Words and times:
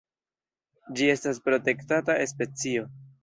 Ĝi 0.99 1.09
estas 1.15 1.41
protektata 1.49 2.17
specio. 2.35 2.89